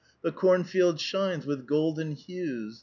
••The 0.23 0.31
cornfield 0.31 0.99
shines 0.99 1.45
with 1.45 1.67
golden 1.67 2.13
hues. 2.13 2.79